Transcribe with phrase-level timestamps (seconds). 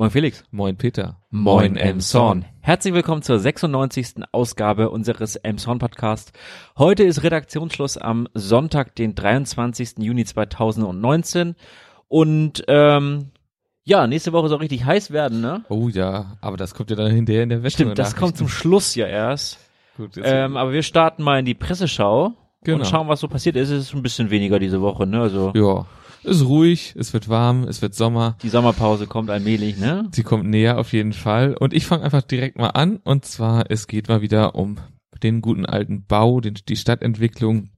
[0.00, 0.44] Moin Felix.
[0.52, 1.16] Moin Peter.
[1.30, 2.44] Moin Emson.
[2.60, 4.22] Herzlich willkommen zur 96.
[4.30, 6.30] Ausgabe unseres Emson Podcast.
[6.78, 9.94] Heute ist Redaktionsschluss am Sonntag, den 23.
[9.98, 11.56] Juni 2019
[12.06, 13.32] und ähm,
[13.82, 15.64] ja, nächste Woche soll richtig heiß werden, ne?
[15.68, 17.78] Oh ja, aber das kommt ja dann hinterher in der Wäsche.
[17.78, 19.58] Stimmt, das kommt zum Schluss ja erst.
[19.96, 22.78] Gut, ähm, aber wir starten mal in die Presseschau genau.
[22.78, 23.70] und schauen, was so passiert ist.
[23.70, 25.22] Es ist ein bisschen weniger diese Woche, ne?
[25.22, 25.86] Also ja,
[26.24, 28.36] ist ruhig, es wird warm, es wird Sommer.
[28.42, 30.08] Die Sommerpause kommt allmählich, ne?
[30.12, 31.54] Sie kommt näher auf jeden Fall.
[31.54, 32.96] Und ich fange einfach direkt mal an.
[33.04, 34.78] Und zwar, es geht mal wieder um
[35.22, 37.70] den guten alten Bau, den, die Stadtentwicklung.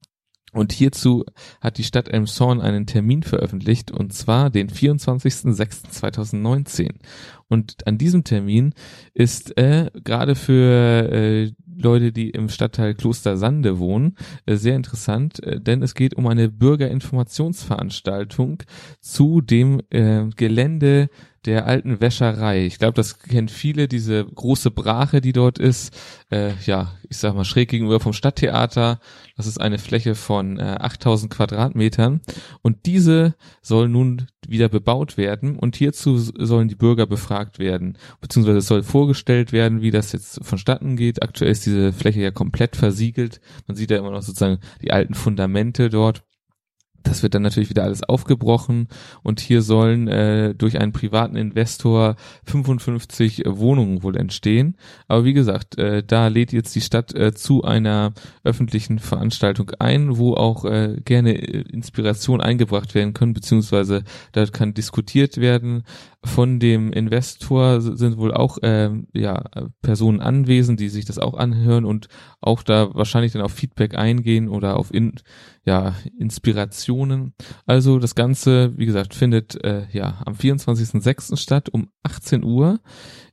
[0.53, 1.25] Und hierzu
[1.61, 6.97] hat die Stadt Elmshorn einen Termin veröffentlicht, und zwar den 24.06.2019.
[7.49, 8.75] Und an diesem Termin
[9.15, 14.17] ist äh, gerade für äh, Leute, die im Stadtteil Kloster Sande wohnen,
[14.47, 18.63] äh, sehr interessant, äh, denn es geht um eine Bürgerinformationsveranstaltung
[19.01, 21.09] zu dem äh, Gelände
[21.47, 22.67] der alten Wäscherei.
[22.67, 25.97] Ich glaube, das kennen viele, diese große Brache, die dort ist.
[26.31, 29.01] Äh, ja, ich sag mal schräg gegenüber vom Stadttheater.
[29.37, 32.21] Das ist eine Fläche von äh, 8000 Quadratmetern.
[32.61, 35.57] Und diese soll nun wieder bebaut werden.
[35.57, 37.97] Und hierzu sollen die Bürger befragt werden.
[38.21, 41.23] Beziehungsweise es soll vorgestellt werden, wie das jetzt vonstatten geht.
[41.23, 43.41] Aktuell ist diese Fläche ja komplett versiegelt.
[43.67, 46.23] Man sieht ja immer noch sozusagen die alten Fundamente dort.
[47.03, 48.89] Das wird dann natürlich wieder alles aufgebrochen
[49.23, 54.77] und hier sollen äh, durch einen privaten Investor 55 Wohnungen wohl entstehen.
[55.09, 58.13] Aber wie gesagt, äh, da lädt jetzt die Stadt äh, zu einer
[58.45, 64.75] öffentlichen Veranstaltung ein, wo auch äh, gerne äh, Inspiration eingebracht werden können, beziehungsweise da kann
[64.75, 65.85] diskutiert werden.
[66.23, 69.43] Von dem Investor sind wohl auch äh, ja,
[69.81, 72.09] Personen anwesend, die sich das auch anhören und
[72.43, 75.15] auch da wahrscheinlich dann auf Feedback eingehen oder auf in,
[75.65, 77.33] ja, Inspirationen.
[77.65, 81.39] Also das Ganze, wie gesagt, findet äh, ja am 24.06.
[81.39, 82.81] statt um 18 Uhr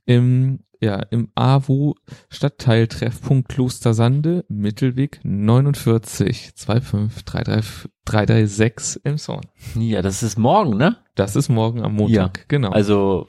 [0.06, 1.96] im ja, im AWO
[2.30, 9.46] Stadtteil Treffpunkt Klostersande, Mittelweg 49 25336 im Zorn.
[9.74, 10.98] Ja, das ist morgen, ne?
[11.14, 12.70] Das ist morgen am Montag, ja, genau.
[12.70, 13.28] Also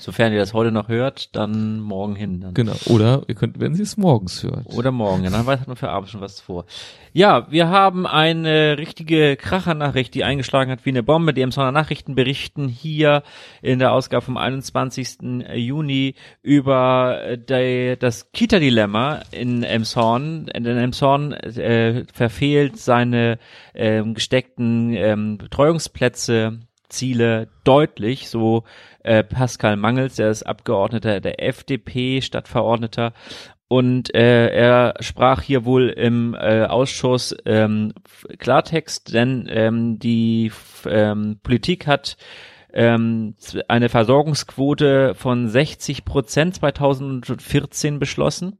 [0.00, 2.40] Sofern ihr das heute noch hört, dann morgen hin.
[2.40, 2.54] Dann.
[2.54, 2.74] Genau.
[2.86, 4.66] Oder ihr könnt, wenn sie es morgens hört.
[4.66, 5.24] Oder morgen.
[5.24, 6.66] Ja, dann weiß man für abends schon was vor.
[7.12, 11.34] Ja, wir haben eine richtige Krachernachricht, die eingeschlagen hat wie eine Bombe.
[11.34, 13.24] Die Emsonner Nachrichten berichten hier
[13.60, 15.18] in der Ausgabe vom 21.
[15.54, 20.46] Juni über die, das Kita-Dilemma in Emshorn.
[20.46, 23.38] Denn Emshorn äh, verfehlt seine
[23.74, 28.64] äh, gesteckten ähm, Betreuungsplätze Ziele deutlich, so
[29.08, 33.12] äh, Pascal Mangels, der ist Abgeordneter der FDP, Stadtverordneter
[33.68, 37.92] und äh, er sprach hier wohl im äh, Ausschuss ähm,
[38.38, 40.50] Klartext, denn ähm, die
[40.86, 42.16] ähm, Politik hat
[42.72, 43.34] ähm,
[43.68, 48.58] eine Versorgungsquote von 60 Prozent 2014 beschlossen.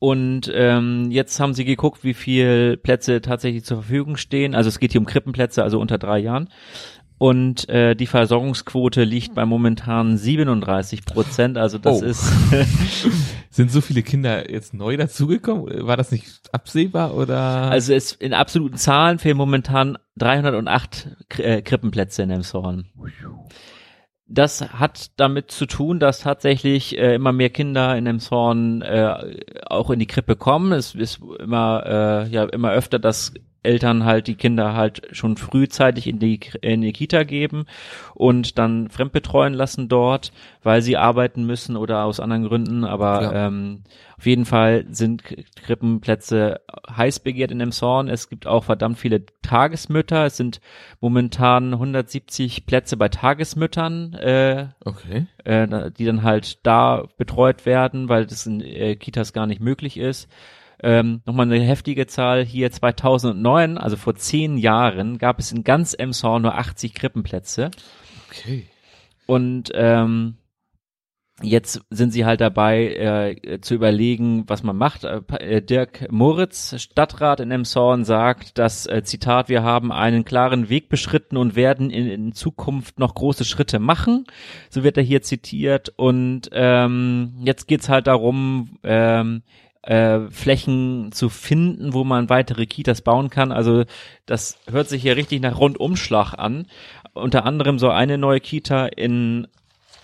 [0.00, 4.56] Und ähm, jetzt haben sie geguckt, wie viel Plätze tatsächlich zur Verfügung stehen.
[4.56, 6.48] Also es geht hier um Krippenplätze, also unter drei Jahren.
[7.22, 11.56] Und äh, die Versorgungsquote liegt bei momentan 37 Prozent.
[11.56, 12.04] Also das oh.
[12.04, 12.32] ist.
[13.50, 15.86] Sind so viele Kinder jetzt neu dazugekommen?
[15.86, 17.38] War das nicht absehbar oder?
[17.38, 22.86] Also es in absoluten Zahlen fehlen momentan 308 äh, Krippenplätze in Emshorn.
[24.26, 29.90] Das hat damit zu tun, dass tatsächlich äh, immer mehr Kinder in Emshorn äh, auch
[29.90, 30.72] in die Krippe kommen.
[30.72, 33.32] Es ist immer äh, ja immer öfter, dass
[33.62, 37.66] Eltern halt die Kinder halt schon frühzeitig in die, in die Kita geben
[38.14, 42.84] und dann fremdbetreuen lassen dort, weil sie arbeiten müssen oder aus anderen Gründen.
[42.84, 43.46] Aber ja.
[43.46, 43.82] ähm,
[44.18, 45.24] auf jeden Fall sind
[45.64, 48.08] Krippenplätze heiß begehrt in dem Zorn.
[48.08, 50.26] Es gibt auch verdammt viele Tagesmütter.
[50.26, 50.60] Es sind
[51.00, 55.26] momentan 170 Plätze bei Tagesmüttern, äh, okay.
[55.44, 59.96] äh, die dann halt da betreut werden, weil das in äh, Kitas gar nicht möglich
[59.96, 60.28] ist.
[60.82, 65.94] Ähm, Nochmal eine heftige Zahl hier 2009, also vor zehn Jahren, gab es in ganz
[65.96, 67.70] Emshorn nur 80 Krippenplätze.
[68.28, 68.66] Okay.
[69.26, 70.36] Und ähm,
[71.42, 75.04] Jetzt sind sie halt dabei äh, zu überlegen, was man macht.
[75.04, 80.88] Äh, Dirk Moritz, Stadtrat in Emshorn, sagt, dass, äh, Zitat, wir haben einen klaren Weg
[80.88, 84.26] beschritten und werden in, in Zukunft noch große Schritte machen.
[84.70, 85.92] So wird er hier zitiert.
[85.96, 89.42] Und ähm, jetzt geht's halt darum, ähm,
[89.82, 93.52] äh, Flächen zu finden, wo man weitere Kitas bauen kann.
[93.52, 93.84] Also
[94.26, 96.66] das hört sich hier richtig nach Rundumschlag an.
[97.14, 99.48] Unter anderem soll eine neue Kita in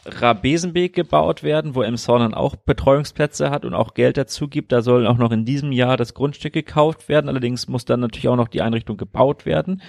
[0.04, 4.72] Rabesenbeek gebaut werden, wo Emshorn dann auch Betreuungsplätze hat und auch Geld dazu gibt.
[4.72, 7.28] Da soll auch noch in diesem Jahr das Grundstück gekauft werden.
[7.28, 9.82] Allerdings muss dann natürlich auch noch die Einrichtung gebaut werden.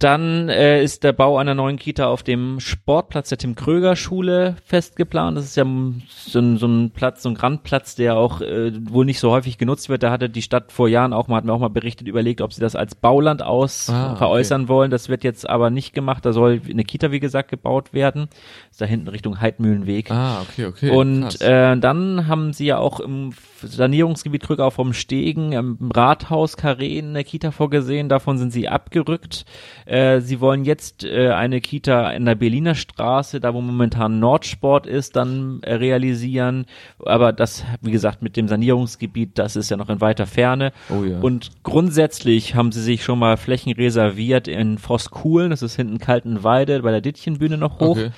[0.00, 5.38] Dann äh, ist der Bau einer neuen Kita auf dem Sportplatz der Tim-Kröger-Schule festgeplant.
[5.38, 9.04] Das ist ja so ein, so ein Platz, so ein Grandplatz, der auch äh, wohl
[9.04, 10.02] nicht so häufig genutzt wird.
[10.02, 12.52] Da hatte die Stadt vor Jahren auch mal, hat mir auch mal berichtet, überlegt, ob
[12.52, 14.18] sie das als Bauland aus Ah, okay.
[14.18, 14.90] veräußern wollen.
[14.90, 16.26] Das wird jetzt aber nicht gemacht.
[16.26, 18.28] Da soll eine Kita, wie gesagt, gebaut werden.
[18.72, 20.10] ist da hinten Richtung Heidmühlenweg.
[20.10, 20.90] Ah, okay, okay.
[20.90, 21.40] Und krass.
[21.40, 23.30] äh, dann haben sie ja auch im
[23.62, 28.08] Sanierungsgebiet Krückau vom Stegen im Rathaus Karen eine Kita vorgesehen.
[28.08, 29.44] Davon sind sie abgerückt.
[29.86, 34.86] Äh, sie wollen jetzt äh, eine Kita in der Berliner Straße, da wo momentan Nordsport
[34.86, 36.66] ist, dann äh, realisieren.
[37.04, 40.72] Aber das, wie gesagt, mit dem Sanierungsgebiet, das ist ja noch in weiter Ferne.
[40.90, 41.18] Oh ja.
[41.20, 46.80] Und grundsätzlich haben sie sich schon mal Flächen reserviert in Voskuhlen, das ist hinten Kaltenweide
[46.82, 48.10] bei der Dittchenbühne noch hoch okay.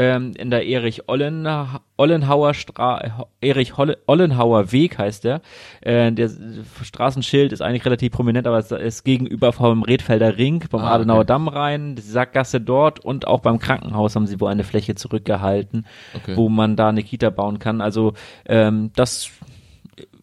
[0.00, 1.44] Ähm, in der Erich Ollen,
[1.96, 3.72] Ollenhauer Stra Erich
[4.06, 5.40] Ollenhauer Weg heißt der.
[5.80, 6.30] Äh, der
[6.82, 11.18] Straßenschild ist eigentlich relativ prominent, aber es ist gegenüber vom Redfelder Ring, vom Ah, Adenauer
[11.18, 11.26] okay.
[11.26, 15.84] Damm rein, die Sackgasse dort und auch beim Krankenhaus haben sie wohl eine Fläche zurückgehalten,
[16.14, 16.36] Okay.
[16.36, 17.80] wo man da eine Kita bauen kann.
[17.80, 18.12] Also
[18.46, 19.30] ähm, das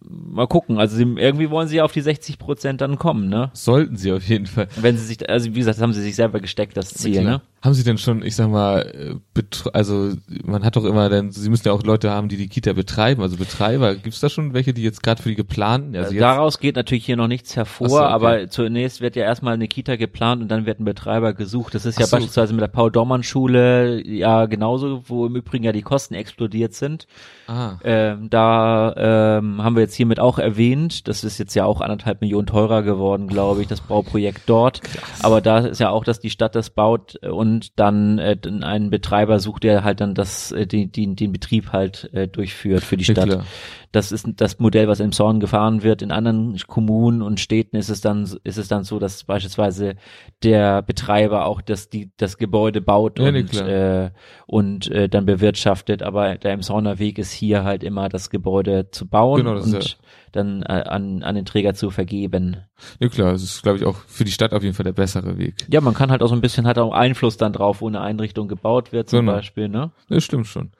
[0.07, 0.77] mal gucken.
[0.80, 3.50] Also sie, irgendwie wollen sie auf die 60 Prozent dann kommen, ne?
[3.54, 4.68] Sollten sie auf jeden Fall.
[4.80, 7.24] Wenn sie sich, also wie gesagt, das haben sie sich selber gesteckt, das Ziel, Klar.
[7.24, 7.42] ne?
[7.65, 9.41] Haben Sie denn schon, ich sag mal, äh,
[9.73, 10.12] also
[10.44, 13.23] man hat doch immer dann, Sie müssen ja auch Leute haben, die die Kita betreiben,
[13.23, 13.95] also Betreiber.
[13.95, 15.95] Gibt's da schon welche, die jetzt gerade für die geplanten?
[15.95, 18.06] Also jetzt, Daraus geht natürlich hier noch nichts hervor, so, okay.
[18.06, 21.73] aber zunächst wird ja erstmal eine Kita geplant und dann wird ein Betreiber gesucht.
[21.73, 22.15] Das ist ja so.
[22.15, 27.07] beispielsweise mit der Paul-Dormann-Schule ja genauso, wo im Übrigen ja die Kosten explodiert sind.
[27.47, 31.81] ah, Ähm, da ähm, haben wir jetzt hiermit auch erwähnt, das ist jetzt ja auch
[31.81, 34.81] anderthalb Millionen teurer geworden, glaube ich, das Bauprojekt dort.
[35.23, 38.89] Aber da ist ja auch, dass die Stadt das baut und dann äh, dann einen
[38.89, 42.97] Betreiber sucht, der halt dann das, äh, den, den, den Betrieb halt äh, durchführt für
[42.97, 43.25] die Ja, Stadt.
[43.29, 43.45] klar.
[43.91, 46.01] Das ist das Modell, was im Zorn gefahren wird.
[46.01, 49.95] In anderen Kommunen und Städten ist es dann, ist es dann so, dass beispielsweise
[50.43, 54.11] der Betreiber auch das, die, das Gebäude baut Ja, und, äh,
[54.47, 56.03] und äh, dann bewirtschaftet.
[56.03, 59.97] Aber der Emshorner Weg ist hier halt immer das Gebäude zu bauen Genau, und
[60.31, 62.57] dann äh, an, an den Träger zu vergeben.
[62.99, 65.38] ja klar, das ist glaube ich auch für die Stadt auf jeden Fall der bessere
[65.38, 65.55] Weg.
[65.71, 68.01] Ja, man kann halt auch so ein bisschen hat auch Einfluss dann drauf, wo eine
[68.01, 69.31] Einrichtung gebaut wird, zum Genau.
[69.33, 69.91] Beispiel, ne?
[70.09, 70.71] Das stimmt schon.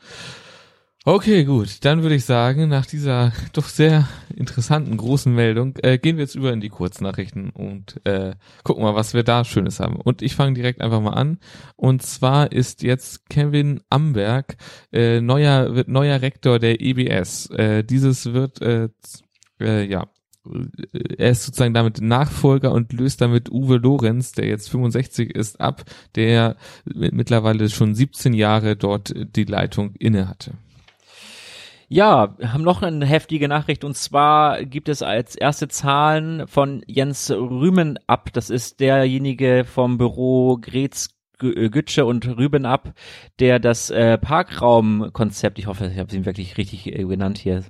[1.07, 1.86] Okay, gut.
[1.86, 6.34] Dann würde ich sagen, nach dieser doch sehr interessanten großen Meldung äh, gehen wir jetzt
[6.34, 9.98] über in die Kurznachrichten und äh, gucken mal, was wir da Schönes haben.
[9.98, 11.38] Und ich fange direkt einfach mal an.
[11.75, 14.57] Und zwar ist jetzt Kevin Amberg
[14.92, 17.51] äh, neuer wird neuer Rektor der EBS.
[17.51, 18.90] Äh, dieses wird äh,
[19.60, 20.08] äh, ja
[21.18, 25.84] er ist sozusagen damit Nachfolger und löst damit Uwe Lorenz, der jetzt 65 ist, ab,
[26.16, 26.56] der
[26.86, 30.54] mittlerweile schon 17 Jahre dort die Leitung inne hatte.
[31.88, 36.82] Ja, wir haben noch eine heftige Nachricht und zwar gibt es als erste Zahlen von
[36.88, 38.30] Jens Rümen ab.
[38.34, 41.10] Das ist derjenige vom Büro Gretz
[41.40, 42.94] Gü- Gütsche und Rüben ab,
[43.40, 47.64] der das äh, Parkraumkonzept, ich hoffe, ich habe ihn wirklich richtig äh, genannt hier,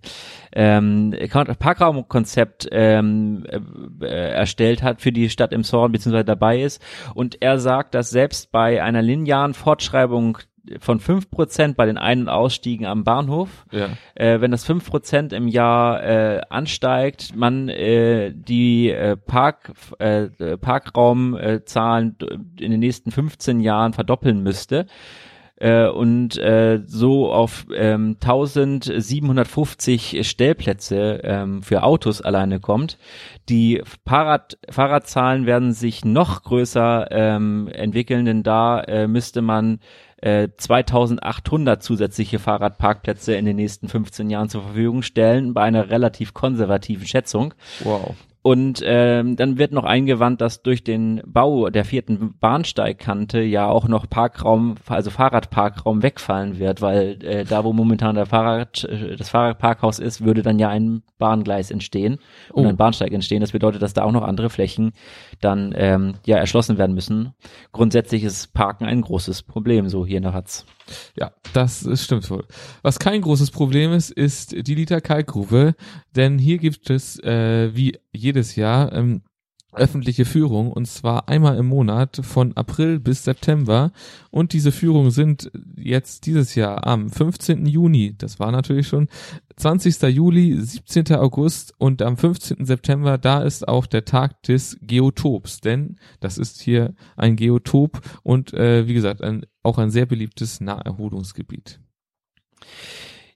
[0.53, 1.13] ähm,
[1.59, 3.59] Parkraumkonzept ähm, äh,
[4.06, 6.81] äh, erstellt hat für die Stadt im Zorn, beziehungsweise dabei ist.
[7.15, 10.38] Und er sagt, dass selbst bei einer linearen Fortschreibung
[10.79, 13.89] von fünf Prozent bei den Ein- und Ausstiegen am Bahnhof, Ja.
[14.15, 20.27] äh, wenn das fünf Prozent im Jahr äh, ansteigt, man äh, die äh, Park, äh,
[20.57, 24.85] Parkraumzahlen äh, in den nächsten 15 Jahren verdoppeln müsste
[25.57, 32.97] äh, und äh, so auf ähm, 1750 Stellplätze ähm, für Autos alleine kommt.
[33.50, 39.79] Die Fahrrad, Fahrradzahlen werden sich noch größer ähm, entwickeln, denn da äh, müsste man
[40.17, 46.33] äh, 2800 zusätzliche Fahrradparkplätze in den nächsten 15 Jahren zur Verfügung stellen, bei einer relativ
[46.33, 47.53] konservativen Schätzung.
[47.81, 48.15] Wow.
[48.45, 53.87] Und ähm, dann wird noch eingewandt, dass durch den Bau der vierten Bahnsteigkante ja auch
[53.87, 59.29] noch Parkraum, also Fahrradparkraum wegfallen wird, weil äh, da, wo momentan der Fahrrad, äh, das
[59.29, 62.19] Fahrradparkhaus ist, würde dann ja ein Bahngleis entstehen
[62.51, 62.69] und Oh.
[62.69, 63.41] ein Bahnsteig entstehen.
[63.41, 64.91] Das bedeutet, dass da auch noch andere Flächen
[65.41, 67.33] dann ähm, ja erschlossen werden müssen.
[67.71, 70.67] Grundsätzlich ist Parken ein großes Problem, so hier in der Hatz.
[71.18, 72.46] Ja, das stimmt wohl.
[72.82, 75.75] Was kein großes Problem ist, ist die Liter Kalkgrube,
[76.15, 79.22] denn hier gibt es äh, wie jedes Jahr ähm,
[79.75, 83.92] öffentliche Führung und zwar einmal im Monat von April bis September
[84.32, 87.65] und diese Führungen sind jetzt dieses Jahr am 15.
[87.65, 89.08] Juni, das war natürlich schon
[89.58, 90.01] 20.
[90.04, 91.15] Juli, 17.
[91.15, 92.65] August und am 15.
[92.65, 98.54] September, da ist auch der Tag des Geotops, denn das ist hier ein Geotop und
[98.54, 101.79] äh, wie gesagt, ein, auch ein sehr beliebtes Naherholungsgebiet.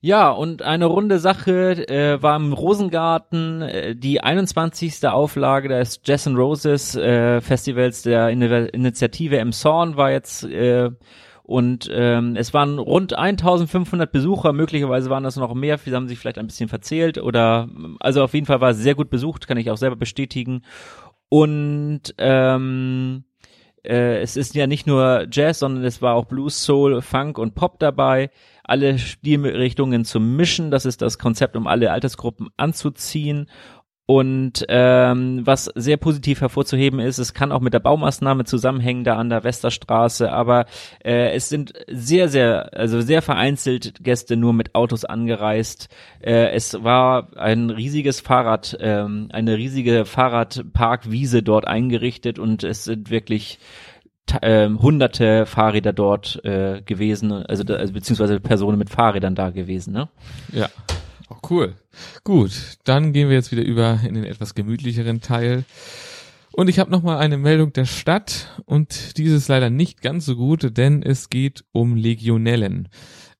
[0.02, 5.06] Ja, und eine runde Sache äh, war im Rosengarten äh, die 21.
[5.10, 10.90] Auflage des Jazz and Roses äh, Festivals der In Initiative im Zorn war jetzt äh,
[11.44, 16.20] und ähm, es waren rund 1500 Besucher, möglicherweise waren das noch mehr, viele haben sich
[16.20, 17.68] vielleicht ein bisschen verzählt oder
[18.00, 20.62] also auf jeden Fall war es sehr gut besucht, kann ich auch selber bestätigen.
[21.28, 23.24] Und ähm,
[23.84, 27.56] äh, es ist ja nicht nur Jazz, sondern es war auch Blues, Soul, Funk und
[27.56, 28.30] Pop dabei
[28.70, 30.70] alle Stilrichtungen zu mischen.
[30.70, 33.48] Das ist das Konzept, um alle Altersgruppen anzuziehen.
[34.10, 39.18] Und ähm, was sehr positiv hervorzuheben ist, es kann auch mit der Baumaßnahme zusammenhängen da
[39.18, 40.66] an der Westerstraße, aber
[41.06, 45.90] äh, es sind sehr, sehr, also sehr vereinzelt Gäste nur mit Autos angereist.
[46.22, 53.12] Äh, es war ein riesiges Fahrrad, ähm, eine riesige Fahrradparkwiese dort eingerichtet und es sind
[53.12, 53.60] wirklich
[54.42, 60.10] äh, hunderte Fahrräder dort äh, gewesen, also, also beziehungsweise Personen mit Fahrrädern da gewesen, ne?
[60.52, 60.68] Ja.
[61.48, 61.76] Cool.
[62.24, 65.66] Gut, dann gehen wir jetzt wieder über in den etwas gemütlicheren Teil.
[66.52, 70.36] Und ich habe noch mal eine Meldung der Stadt und dieses leider nicht ganz so
[70.36, 72.90] gut, denn es geht um Legionellen.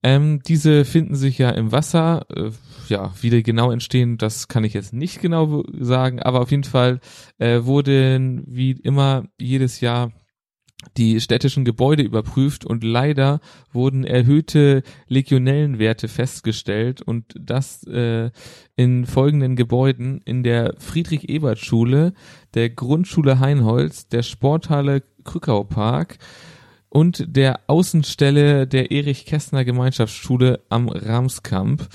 [0.02, 2.26] Ähm, diese finden sich ja im Wasser.
[2.34, 2.52] Äh,
[2.88, 6.64] ja, wie die genau entstehen, das kann ich jetzt nicht genau sagen, aber auf jeden
[6.64, 7.00] Fall
[7.38, 10.12] äh, wurden wie immer jedes Jahr
[10.98, 18.32] die städtischen Gebäude überprüft und leider wurden erhöhte Legionellenwerte festgestellt und das äh,
[18.76, 22.14] in folgenden Gebäuden in der Friedrich-Ebert-Schule,
[22.54, 26.18] der Grundschule Heinholz, der Sporthalle Krückau Park
[26.90, 31.88] und der Außenstelle der Erich Kästner Gemeinschaftsschule am Ramskamp.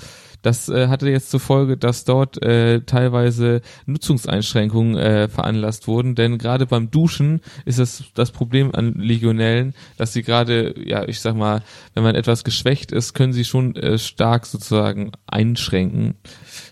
[0.45, 6.37] Das äh, hatte jetzt zur Folge, dass dort äh, teilweise Nutzungseinschränkungen äh, veranlasst wurden, denn
[6.37, 11.35] gerade beim Duschen ist es das Problem an Legionellen, dass sie gerade, ja, ich sag
[11.35, 11.63] mal,
[11.95, 16.13] wenn man etwas geschwächt ist, können sie schon äh, stark sozusagen einschränken.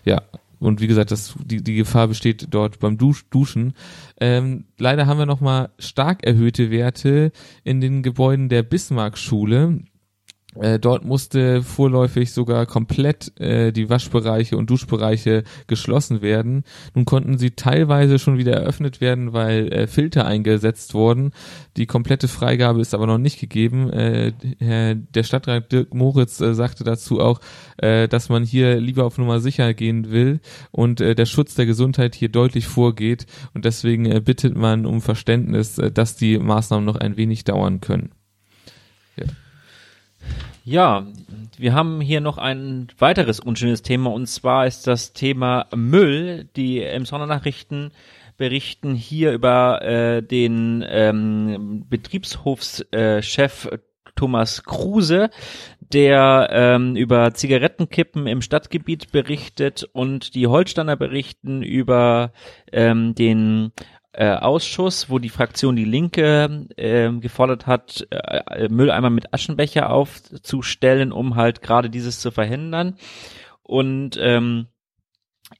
[0.04, 0.22] Ja,
[0.60, 3.74] und wie gesagt, das, die, die Gefahr besteht dort beim Dusch, Duschen.
[4.20, 7.32] Ähm, leider haben wir nochmal stark erhöhte Werte
[7.64, 9.80] in den Gebäuden der Bismarck-Schule.
[10.60, 16.64] Äh, dort musste vorläufig sogar komplett äh, die Waschbereiche und Duschbereiche geschlossen werden.
[16.94, 21.32] Nun konnten sie teilweise schon wieder eröffnet werden, weil äh, Filter eingesetzt wurden.
[21.76, 23.90] Die komplette Freigabe ist aber noch nicht gegeben.
[23.90, 27.40] Äh, der Stadtrat Dirk Moritz äh, sagte dazu auch,
[27.78, 31.66] äh, dass man hier lieber auf Nummer sicher gehen will und äh, der Schutz der
[31.66, 33.26] Gesundheit hier deutlich vorgeht.
[33.54, 37.80] Und deswegen äh, bittet man um Verständnis, äh, dass die Maßnahmen noch ein wenig dauern
[37.80, 38.10] können.
[39.16, 39.26] Ja.
[40.66, 41.06] Ja,
[41.58, 46.48] wir haben hier noch ein weiteres unschönes Thema und zwar ist das Thema Müll.
[46.56, 47.92] Die im Sondernachrichten
[48.38, 53.78] berichten hier über äh, den ähm, Betriebshofschef äh,
[54.16, 55.28] Thomas Kruse,
[55.80, 62.32] der ähm, über Zigarettenkippen im Stadtgebiet berichtet und die Holsteiner berichten über
[62.72, 63.72] ähm, den
[64.14, 71.12] äh, Ausschuss, wo die Fraktion Die Linke äh, gefordert hat, äh, Mülleimer mit Aschenbecher aufzustellen,
[71.12, 72.96] um halt gerade dieses zu verhindern.
[73.62, 74.66] Und ähm,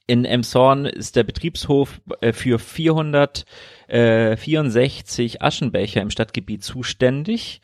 [0.07, 7.61] in Emshorn ist der Betriebshof äh, für 464 Aschenbecher im Stadtgebiet zuständig.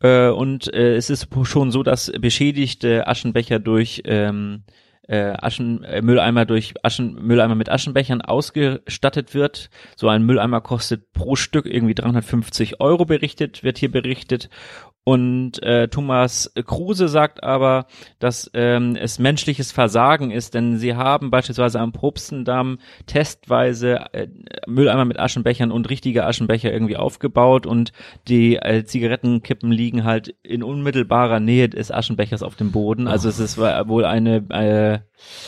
[0.00, 4.64] Äh, und äh, es ist schon so, dass beschädigte Aschenbecher durch ähm,
[5.08, 9.70] äh, Aschen, äh, Mülleimer durch Aschen, Mülleimer mit Aschenbechern ausgestattet wird.
[9.96, 14.48] So ein Mülleimer kostet pro Stück irgendwie 350 Euro berichtet, wird hier berichtet.
[15.04, 17.86] Und äh, Thomas Kruse sagt aber,
[18.20, 24.28] dass ähm, es menschliches Versagen ist, denn sie haben beispielsweise am Propstendamm testweise äh,
[24.68, 27.92] Mülleimer mit Aschenbechern und richtige Aschenbecher irgendwie aufgebaut und
[28.28, 33.08] die äh, Zigarettenkippen liegen halt in unmittelbarer Nähe des Aschenbechers auf dem Boden.
[33.08, 34.98] Also es ist wohl eine äh,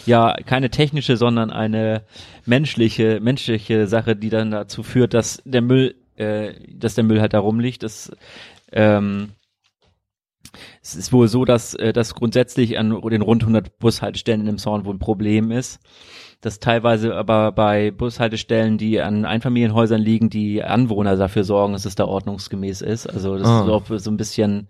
[0.05, 2.03] ja keine technische, sondern eine
[2.45, 7.35] menschliche menschliche Sache, die dann dazu führt, dass der Müll äh, dass der Müll halt
[7.35, 7.85] da rumliegt.
[7.85, 8.11] Das
[8.73, 9.31] ähm,
[10.83, 14.59] es ist wohl so, dass äh, das grundsätzlich an den rund 100 Bushaltestellen in dem
[14.59, 15.81] Zorn wohl ein Problem ist.
[16.41, 21.95] Dass teilweise aber bei Bushaltestellen, die an Einfamilienhäusern liegen, die Anwohner dafür sorgen, dass es
[21.95, 23.07] da ordnungsgemäß ist.
[23.07, 23.63] Also das oh.
[23.63, 24.69] ist auch so ein bisschen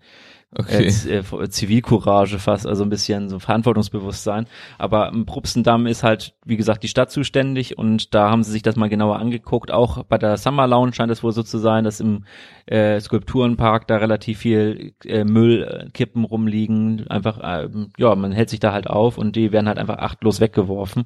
[0.57, 0.87] Okay.
[0.87, 4.47] Äh, Zivilcourage fast, also ein bisschen so Verantwortungsbewusstsein.
[4.77, 8.61] Aber im Prupsendamm ist halt, wie gesagt, die Stadt zuständig und da haben sie sich
[8.61, 9.71] das mal genauer angeguckt.
[9.71, 12.23] Auch bei der Summer Lounge scheint es wohl so zu sein, dass im
[12.67, 17.05] äh, Skulpturenpark da relativ viel äh, Müllkippen rumliegen.
[17.09, 20.39] Einfach, äh, ja, man hält sich da halt auf und die werden halt einfach achtlos
[20.39, 21.03] weggeworfen.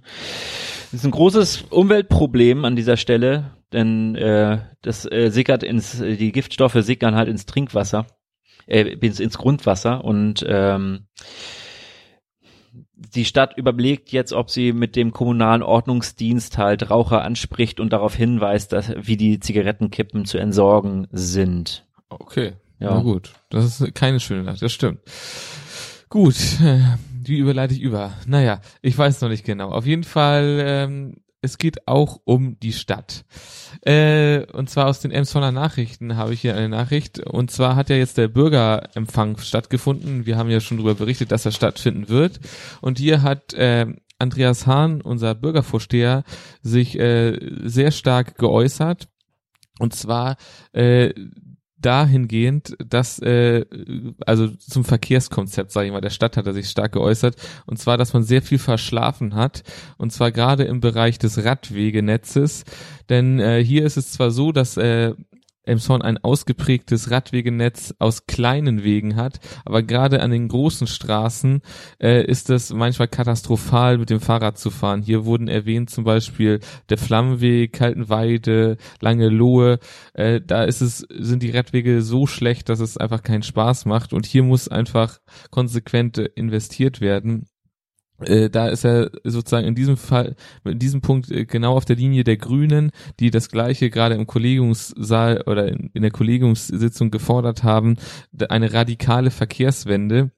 [0.92, 6.32] Das ist ein großes Umweltproblem an dieser Stelle, denn äh, das äh, sickert ins, die
[6.32, 8.06] Giftstoffe sickern halt ins Trinkwasser
[8.70, 11.08] äh, ins, ins Grundwasser und ähm,
[12.94, 18.14] die Stadt überlegt jetzt, ob sie mit dem kommunalen Ordnungsdienst halt Raucher anspricht und darauf
[18.14, 21.86] hinweist, dass, wie die Zigarettenkippen zu entsorgen sind.
[22.10, 22.54] Okay.
[22.80, 22.96] Ja.
[22.96, 23.34] Na gut.
[23.50, 25.00] Das ist keine schöne Nacht, das stimmt.
[26.10, 26.82] Gut, äh,
[27.24, 28.14] wie überleite ich über?
[28.26, 29.70] Naja, ich weiß noch nicht genau.
[29.72, 33.26] Auf jeden Fall, ähm, es geht auch um die Stadt.
[33.82, 37.20] Äh, und zwar aus den Emsonner Nachrichten habe ich hier eine Nachricht.
[37.20, 40.26] Und zwar hat ja jetzt der Bürgerempfang stattgefunden.
[40.26, 42.40] Wir haben ja schon darüber berichtet, dass er stattfinden wird.
[42.82, 46.24] Und hier hat äh, Andreas Hahn, unser Bürgervorsteher,
[46.62, 49.08] sich äh, sehr stark geäußert.
[49.80, 50.36] Und zwar
[50.74, 51.14] äh,
[51.82, 53.66] dahingehend, dass äh,
[54.26, 57.98] also zum Verkehrskonzept, sage ich mal, der Stadt hat er sich stark geäußert, und zwar,
[57.98, 59.64] dass man sehr viel verschlafen hat,
[59.98, 62.66] und zwar gerade im Bereich des Radwegenetzes,
[63.10, 65.14] denn äh, hier ist es zwar so, dass äh,
[65.70, 71.62] Elmshorn ein ausgeprägtes Radwegenetz aus kleinen Wegen hat, aber gerade an den großen Straßen
[72.02, 75.02] äh, ist es manchmal katastrophal, mit dem Fahrrad zu fahren.
[75.02, 76.60] Hier wurden erwähnt zum Beispiel
[76.90, 79.80] der Flammweg, Kaltenweide, Lange Lohe.
[80.14, 84.12] Äh, da ist es, sind die Radwege so schlecht, dass es einfach keinen Spaß macht
[84.14, 85.20] und hier muss einfach
[85.52, 87.46] konsequent investiert werden
[88.22, 90.36] äh, da ist er sozusagen in diesem Fall,
[90.66, 94.28] in diesem Punkt äh, genau auf der Linie der Grünen, die das gleiche gerade im
[94.28, 97.98] Kollegiumssaal oder in, in der Kollegiumssitzung gefordert haben,
[98.50, 100.32] eine radikale Verkehrswende.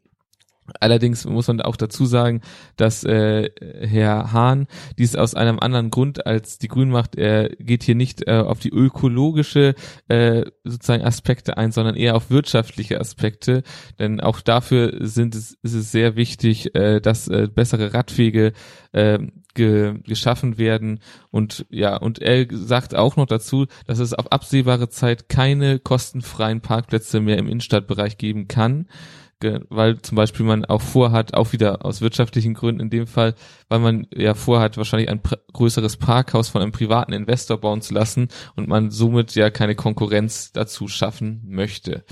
[0.80, 2.42] Allerdings muss man auch dazu sagen,
[2.78, 3.50] dass äh,
[3.82, 7.16] Herr Hahn dies aus einem anderen Grund als die Grünen macht.
[7.16, 9.76] Er geht hier nicht äh, auf die ökologische
[10.08, 13.64] äh, sozusagen Aspekte ein, sondern eher auf wirtschaftliche Aspekte.
[14.00, 18.54] Denn auch dafür sind es, ist es sehr wichtig, äh, dass äh, bessere Radwege
[18.92, 19.20] äh,
[19.54, 21.00] ge, geschaffen werden.
[21.30, 26.62] Und ja, und er sagt auch noch dazu, dass es auf absehbare Zeit keine kostenfreien
[26.62, 28.88] Parkplätze mehr im Innenstadtbereich geben kann
[29.70, 33.36] weil zum Beispiel man auch vorhat, auch wieder aus wirtschaftlichen Gründen in dem Fall,
[33.70, 35.22] weil man ja vorhat, wahrscheinlich ein
[35.54, 40.52] größeres Parkhaus von einem privaten Investor bauen zu lassen und man somit ja keine Konkurrenz
[40.52, 42.04] dazu schaffen möchte.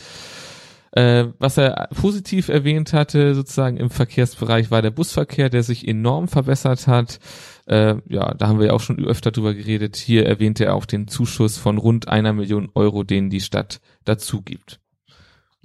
[0.92, 6.28] Äh, was er positiv erwähnt hatte, sozusagen im Verkehrsbereich, war der Busverkehr, der sich enorm
[6.28, 7.20] verbessert hat.
[7.68, 9.98] Äh, ja, da haben wir ja auch schon öfter drüber geredet.
[9.98, 14.42] Hier erwähnte er auch den Zuschuss von rund einer Million Euro, den die Stadt dazu
[14.42, 14.80] gibt.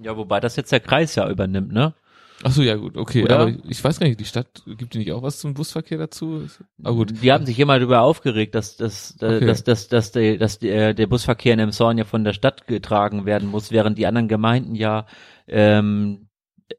[0.04, 1.94] Ja, wobei das jetzt der Kreis ja übernimmt, ne?
[2.42, 3.24] Ach so, ja gut, okay.
[3.24, 3.38] Oder?
[3.38, 6.46] Aber ich weiß gar nicht, die Stadt gibt die nicht auch was zum Busverkehr dazu?
[6.82, 7.22] Ah gut.
[7.22, 9.46] Die haben sich immer darüber aufgeregt, dass, dass, Okay.
[9.46, 13.24] dass, dass, dass, der, dass der, der Busverkehr in Emshorn ja von der Stadt getragen
[13.24, 15.06] werden muss, während die anderen Gemeinden ja
[15.46, 16.28] ähm,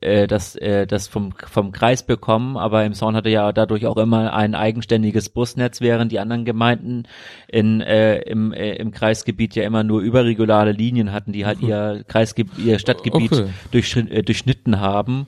[0.01, 4.33] äh, das, äh, das vom, vom Kreis bekommen, aber Emshorn hatte ja dadurch auch immer
[4.33, 7.03] ein eigenständiges Busnetz, während die anderen Gemeinden
[7.47, 12.03] in, äh, im, äh, im Kreisgebiet ja immer nur überregionale Linien hatten, die halt ihr
[12.07, 14.09] Kreisgebiet, ihr Stadtgebiet Okay.
[14.09, 15.27] äh, durchschnitten haben.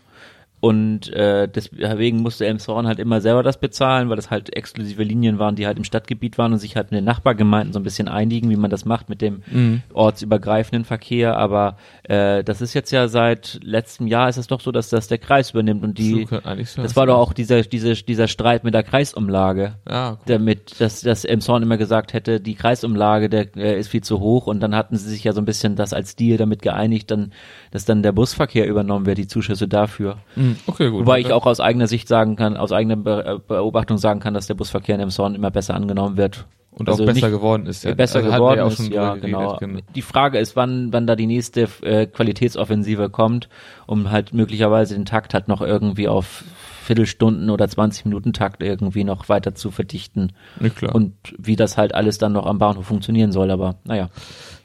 [0.59, 5.37] Und äh, deswegen musste Elmshorn halt immer selber das bezahlen, weil das halt exklusive Linien
[5.37, 8.07] waren, die halt im Stadtgebiet waren und sich halt in den Nachbargemeinden so ein bisschen
[8.07, 9.83] einigen, wie man das macht mit dem Mhm.
[9.93, 11.37] ortsübergreifenden Verkehr.
[11.37, 15.07] Aber äh, das ist jetzt ja seit letztem Jahr ist es doch so, dass das
[15.07, 16.25] der Kreis übernimmt und die.
[16.27, 16.81] So.
[16.81, 20.19] Das war doch auch dieser, dieser, dieser Streit mit der Kreisumlage Ah, gut.
[20.25, 24.47] damit, dass, dass Emshorn immer gesagt hätte, die Kreisumlage, der äh, ist viel zu hoch
[24.47, 27.31] und dann hatten sie sich ja so ein bisschen das als Deal damit geeinigt, dann,
[27.69, 30.17] dass dann der Busverkehr übernommen wird, die Zuschüsse dafür.
[30.35, 30.46] Mhm.
[30.67, 31.01] Okay, gut.
[31.01, 34.33] Wobei ich auch aus eigener Sicht sagen kann, aus eigener Be äh, Beobachtung sagen kann,
[34.33, 36.45] dass der Busverkehr in Emshorn immer besser angenommen wird.
[36.71, 37.83] und also auch besser geworden ist.
[37.83, 37.93] Ja.
[37.93, 39.57] besser Also geworden auch ist, ja, genau.
[39.57, 43.49] geredet, Die Frage ist, wann, wann da die nächste äh, Qualitätsoffensive kommt,
[43.87, 46.43] um halt möglicherweise den Takt halt noch irgendwie auf
[46.83, 50.31] Viertelstunden oder 20 Minuten Takt irgendwie noch weiter zu verdichten.
[50.61, 50.95] Ja, klar.
[50.95, 54.09] Und wie das halt alles dann noch am Bahnhof funktionieren soll, aber naja.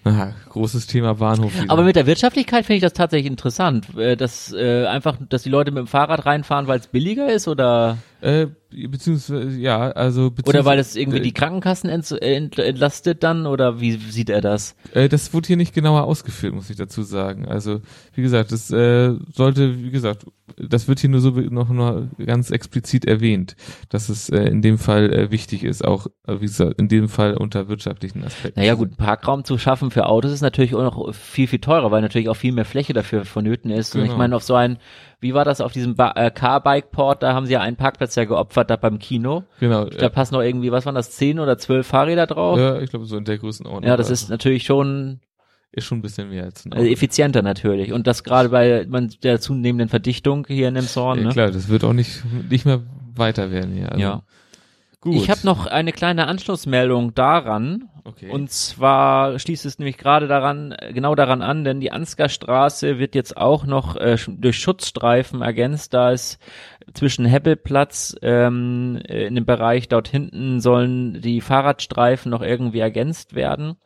[0.05, 1.55] Aha, großes Thema Bahnhof.
[1.55, 1.73] wieder.
[1.73, 5.49] Aber mit der Wirtschaftlichkeit finde ich das tatsächlich interessant, äh, dass äh, einfach, dass die
[5.49, 10.31] Leute mit dem Fahrrad reinfahren, weil es billiger ist oder äh, beziehungsweise, ja, also oder
[10.31, 14.41] beziehungsweise, weil es irgendwie äh, die Krankenkassen ent, ent, entlastet dann oder wie sieht er
[14.41, 14.77] das?
[14.95, 17.49] Äh, das wurde hier nicht genauer ausgeführt, muss ich dazu sagen.
[17.49, 17.81] Also,
[18.15, 20.25] wie gesagt, das äh, sollte, wie gesagt,
[20.57, 23.57] das wird hier nur so noch, noch ganz explizit erwähnt,
[23.89, 27.09] dass es äh, in dem Fall äh, wichtig ist, auch, äh, wie gesagt, in dem
[27.09, 28.61] Fall unter wirtschaftlichen Aspekten.
[28.61, 32.03] Naja gut, Parkraum zu schaffen für Autos ist natürlich auch noch viel, viel teurer, weil
[32.03, 33.95] natürlich auch viel mehr Fläche dafür vonnöten ist.
[33.95, 34.19] Und ich Genau.
[34.19, 34.79] meine, auf so ein,
[35.21, 38.25] wie war das auf diesem ba äh, Car-Bike-Port, da haben sie ja einen Parkplatz ja
[38.25, 39.45] geopfert, da beim Kino.
[39.61, 39.85] Genau.
[39.85, 42.59] Da passen noch irgendwie, was waren das, zehn oder zwölf Fahrräder drauf?
[42.59, 43.89] ja, ich glaube, so in der Größenordnung.
[43.89, 45.21] Ja, das Also, ist natürlich schon
[45.75, 47.95] ist schon ein bisschen mehr als ein Also effizienter natürlich.
[47.95, 51.19] Und das gerade bei man, der zunehmenden Verdichtung hier in Emshorn.
[51.21, 51.31] Ja, Ne?
[51.33, 52.83] klar, das wird auch nicht, nicht mehr
[53.15, 53.91] weiter werden hier.
[53.91, 54.23] Also, Ja.
[55.01, 55.15] Gut.
[55.15, 57.89] Ich habe noch eine kleine Anschlussmeldung daran.
[58.05, 58.31] Okay.
[58.31, 63.37] Und zwar schließt es nämlich gerade daran, genau daran an, denn die Ansgarstraße wird jetzt
[63.37, 66.39] auch noch äh, durch Schutzstreifen ergänzt, da es
[66.95, 73.37] zwischen Hebbelplatz ähm, äh, in dem Bereich dort hinten sollen die Fahrradstreifen noch irgendwie ergänzt
[73.37, 73.77] werden.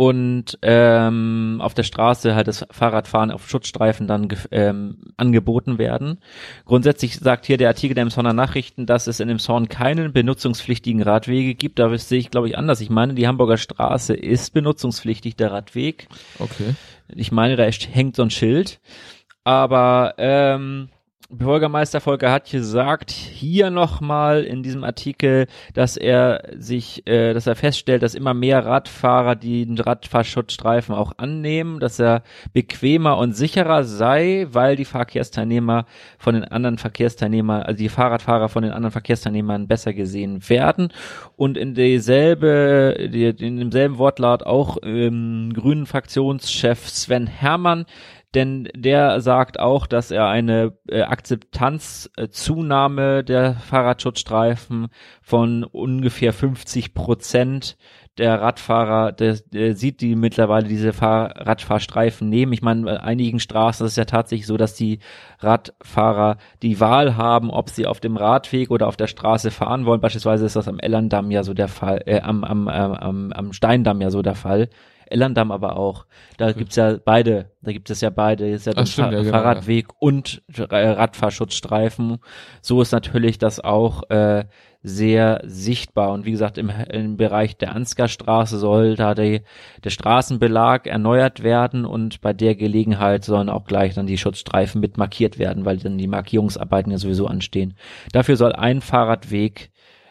[0.00, 6.20] Und ähm, auf der Straße halt das Fahrradfahren auf Schutzstreifen dann ähm, angeboten werden.
[6.64, 11.54] Grundsätzlich sagt hier der Artikel der Emsonner Nachrichten, dass es in Emshorn keinen benutzungspflichtigen Radwege
[11.54, 11.78] gibt.
[11.78, 12.80] Da sehe ich, glaube ich, anders.
[12.80, 16.08] Ich meine, die Hamburger Straße ist benutzungspflichtig, der Radweg.
[16.38, 16.76] okay.
[17.14, 18.80] Ich meine, da hängt so ein Schild.
[19.44, 20.88] Aber ähm,
[21.32, 27.54] Bürgermeister Volker hat gesagt, hier nochmal in diesem Artikel, dass er sich, äh, dass er
[27.54, 34.48] feststellt, dass immer mehr Radfahrer den Radfahrschutzstreifen auch annehmen, dass er bequemer und sicherer sei,
[34.50, 35.86] weil die Verkehrsteilnehmer
[36.18, 40.92] von den anderen Verkehrsteilnehmern, also die Fahrradfahrer von den anderen Verkehrsteilnehmern besser gesehen werden.
[41.36, 47.86] Und in dieselbe, die, in demselben Wortlaut auch ähm, Grünen Fraktionschef Sven Herrmann
[48.34, 54.88] denn der sagt auch, dass er eine äh, Akzeptanzzunahme der Fahrradschutzstreifen
[55.20, 57.76] von ungefähr 50 Prozent
[58.18, 62.52] der Radfahrer, der, der sieht, die mittlerweile diese Fahr Radfahrstreifen nehmen.
[62.52, 64.98] Ich meine, bei einigen Straßen ist es ja tatsächlich so, dass die
[65.38, 70.00] Radfahrer die Wahl haben, ob sie auf dem Radweg oder auf der Straße fahren wollen.
[70.00, 73.52] Beispielsweise ist das am Ellerdamm ja so der Fall, äh, am, am, am, am, am
[73.52, 74.68] Steindamm ja so der Fall.
[75.10, 76.06] Ellerdamm aber auch.
[76.36, 79.22] Da gibt's ja beide, da gibt es ja beide, ist ja Ach, stimmt, Fa ja,
[79.22, 82.18] genau, Fahrradweg und äh, Radfahrschutzstreifen.
[82.62, 84.44] So ist natürlich das auch äh,
[84.82, 86.12] sehr sichtbar.
[86.12, 89.42] Und wie gesagt, im, im Bereich der Ansgarstraße soll da die,
[89.84, 94.96] der Straßenbelag erneuert werden und bei der Gelegenheit sollen auch gleich dann die Schutzstreifen mit
[94.96, 97.74] markiert werden, weil dann die Markierungsarbeiten ja sowieso anstehen.
[98.12, 99.70] Dafür soll ein Fahrradweg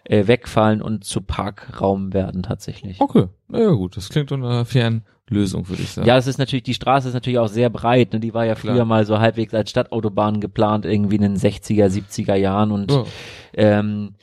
[0.10, 3.00] äh, wegfallen und zu Parkraum werden tatsächlich.
[3.00, 3.28] Okay.
[3.48, 6.08] Na ja gut, das klingt nach einer fairen Lösung, würde ich sagen.
[6.08, 8.14] Ja, es ist natürlich, die Straße ist natürlich auch sehr breit.
[8.14, 8.20] Ne?
[8.20, 8.86] Die war ja früher Klar.
[8.86, 12.72] mal so halbwegs als Stadtautobahn geplant, irgendwie in den 60er, 70er Jahren.
[12.72, 13.04] Und Ja.
[13.54, 14.16] ähm,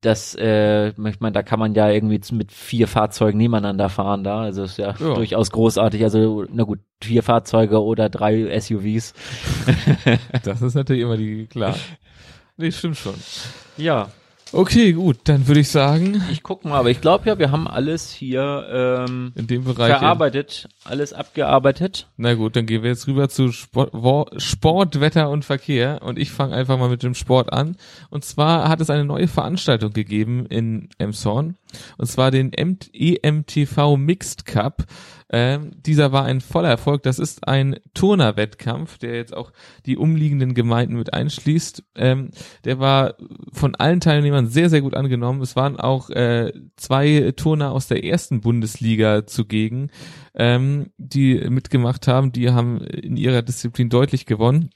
[0.00, 4.40] das, äh, ich meine, da kann man ja irgendwie mit vier Fahrzeugen nebeneinander fahren da.
[4.40, 5.14] Also ist ja, Ja.
[5.14, 6.02] durchaus großartig.
[6.04, 9.12] Also, na gut, vier Fahrzeuge oder drei SUVs.
[10.44, 11.74] Das ist natürlich immer die, klar.
[12.56, 13.14] Nee, stimmt schon.
[13.76, 14.08] Ja,
[14.56, 17.68] Okay, gut, dann würde ich sagen, ich guck mal, aber ich glaube ja, wir haben
[17.68, 18.66] alles hier
[19.06, 19.90] ähm, in dem Bereich.
[19.98, 22.08] verarbeitet, alles abgearbeitet.
[22.16, 26.30] Na gut, dann gehen wir jetzt rüber zu Sport, Sport, Wetter und Verkehr und ich
[26.30, 27.76] fange einfach mal mit dem Sport an.
[28.08, 31.56] Und zwar hat es eine neue Veranstaltung gegeben in Emshorn
[31.98, 34.84] und zwar den EMTV Mixed Cup.
[35.30, 37.02] Ähm, dieser war ein voller Erfolg.
[37.02, 39.52] Das ist ein Turnerwettkampf, der jetzt auch
[39.84, 41.82] die umliegenden Gemeinden mit einschließt.
[41.96, 42.30] Ähm,
[42.64, 43.14] der war
[43.52, 45.42] von allen Teilnehmern sehr, sehr gut angenommen.
[45.42, 49.90] Es waren auch äh, zwei Turner aus der ersten Bundesliga zugegen,
[50.34, 52.30] ähm, die mitgemacht haben.
[52.32, 54.70] Die haben in ihrer Disziplin deutlich gewonnen.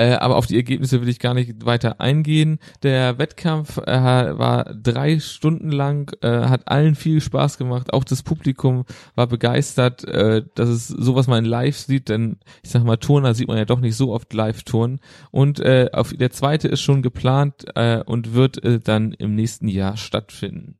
[0.00, 2.58] Äh, aber auf die Ergebnisse will ich gar nicht weiter eingehen.
[2.82, 7.92] Der Wettkampf äh, war drei Stunden lang, äh, hat allen viel Spaß gemacht.
[7.92, 12.70] Auch das Publikum war begeistert, äh, dass es sowas mal in live sieht, denn ich
[12.70, 15.00] sag mal, Turner sieht man ja doch nicht so oft live turnen.
[15.32, 19.68] Und äh, auf, der zweite ist schon geplant äh, und wird äh, dann im nächsten
[19.68, 20.79] Jahr stattfinden.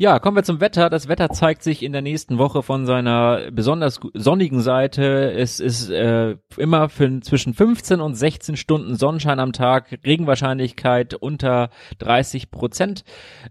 [0.00, 0.90] Ja, kommen wir zum Wetter.
[0.90, 5.32] Das Wetter zeigt sich in der nächsten Woche von seiner besonders sonnigen Seite.
[5.32, 11.70] Es ist äh, immer für zwischen 15 und 16 Stunden Sonnenschein am Tag, Regenwahrscheinlichkeit unter
[11.98, 13.02] 30 Prozent.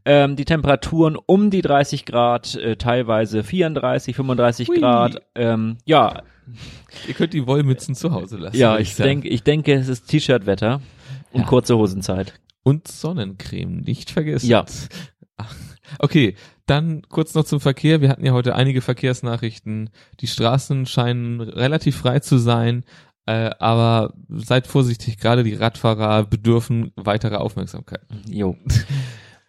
[0.05, 4.79] Ähm, die Temperaturen um die 30 Grad, äh, teilweise 34, 35 Hui.
[4.79, 5.21] Grad.
[5.35, 6.21] Ähm, ja,
[7.09, 8.55] Ihr könnt die Wollmützen zu Hause lassen.
[8.55, 9.09] ja, ich sagen.
[9.09, 10.79] denke, ich denke, es ist T-Shirt-Wetter
[11.33, 11.45] und Ja.
[11.45, 12.35] kurze Hosenzeit.
[12.63, 14.47] Und Sonnencreme, nicht vergessen.
[14.47, 14.63] Ja.
[15.99, 18.01] Okay, dann kurz noch zum Verkehr.
[18.01, 19.89] Wir hatten ja heute einige Verkehrsnachrichten.
[20.19, 22.83] Die Straßen scheinen relativ frei zu sein,
[23.25, 28.01] äh, aber seid vorsichtig, gerade die Radfahrer bedürfen weiterer Aufmerksamkeit.
[28.29, 28.57] Jo.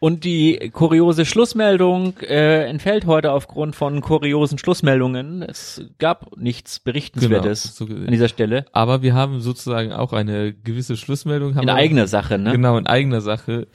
[0.01, 5.43] Und die kuriose Schlussmeldung äh, entfällt heute aufgrund von kuriosen Schlussmeldungen.
[5.43, 8.67] Es gab nichts Berichtenswertes Genau, so an dieser Stelle.
[8.73, 11.59] Aber wir haben sozusagen auch eine gewisse Schlussmeldung.
[11.59, 12.53] In eigener Sache, ne?
[12.53, 13.67] Genau, in eigener Sache.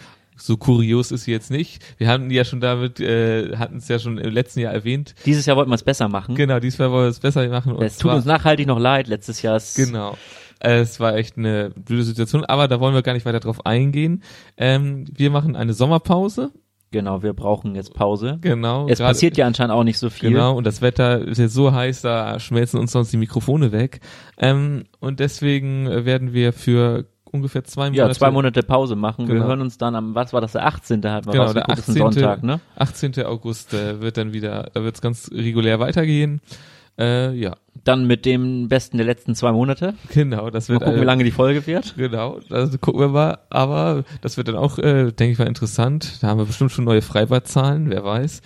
[0.45, 1.81] So kurios ist sie jetzt nicht.
[1.97, 5.15] Wir hatten ja schon damit, äh, hatten es ja schon im letzten Jahr erwähnt.
[5.25, 6.35] Dieses Jahr wollten wir es besser machen.
[6.35, 7.81] Genau, diesmal wollen wir es besser machen.
[7.81, 9.07] Es tut uns nachhaltig noch leid.
[9.07, 10.17] Letztes Jahr ist Genau.
[10.59, 14.21] Es war echt eine blöde Situation, aber da wollen wir gar nicht weiter drauf eingehen.
[14.57, 16.51] Ähm, wir machen eine Sommerpause.
[16.91, 17.23] genau.
[17.23, 18.37] Wir brauchen jetzt Pause.
[18.41, 18.89] Genau.
[18.89, 20.29] Es passiert ja anscheinend auch nicht so viel.
[20.29, 24.01] Genau, und das Wetter ist jetzt so heiß, da schmelzen uns sonst die Mikrofone weg.
[24.37, 27.97] Ähm, und deswegen werden wir für ungefähr zwei Monate.
[27.97, 29.27] Ja, zwei Monate Pause machen.
[29.27, 29.47] Wir Genau.
[29.47, 31.03] hören uns dann am, was war das, der 18.
[31.09, 31.93] hat man Genau, der ist ein 18.
[31.95, 32.59] Sonntag, ne?
[32.77, 33.25] 18.
[33.25, 36.39] August äh, wird dann wieder, da wird es ganz regulär weitergehen.
[36.99, 39.95] Äh, ja, Dann mit dem Besten der letzten zwei Monate.
[40.13, 41.95] genau, das Mal wird gucken, wie äh, lange die Folge wird.
[41.97, 43.39] Genau, also gucken wir mal.
[43.49, 46.21] Aber das wird dann auch, äh, denke ich mal, interessant.
[46.21, 48.41] Da haben wir bestimmt schon neue Freibadzahlen, wer weiß.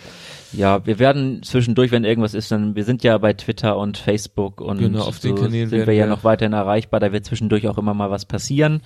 [0.53, 4.61] Ja, wir werden zwischendurch, wenn irgendwas ist, dann, wir sind ja bei Twitter und Facebook
[4.61, 7.25] und Genau, auf den so Kanälen sind wir ja wir- noch weiterhin erreichbar, da wird
[7.25, 8.81] zwischendurch auch immer mal was passieren.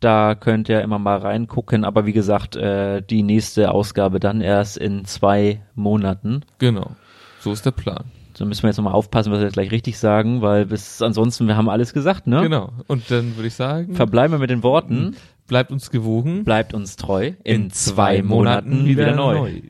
[0.00, 4.78] Da könnt ihr immer mal reingucken, aber wie gesagt, äh, die nächste Ausgabe dann erst
[4.78, 6.40] in zwei Monaten.
[6.58, 6.92] Genau,
[7.40, 8.04] so ist der Plan.
[8.34, 11.46] So müssen wir jetzt nochmal aufpassen, was wir jetzt gleich richtig sagen, weil bis ansonsten,
[11.46, 12.42] wir haben alles gesagt, ne?
[12.42, 12.72] Genau.
[12.86, 15.16] Und dann würde ich sagen, Verbleiben wir mit den Worten,
[15.46, 16.44] bleibt uns gewogen.
[16.44, 19.62] bleibt uns treu, in, zwei, Monaten, wieder, neu.